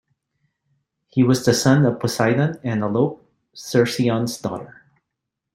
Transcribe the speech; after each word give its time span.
He 1.09 1.21
was 1.21 1.45
the 1.45 1.53
son 1.53 1.85
of 1.85 1.99
Poseidon 1.99 2.59
and 2.63 2.81
Alope, 2.83 3.23
Cercyon's 3.53 4.39
daughter. 4.39 4.81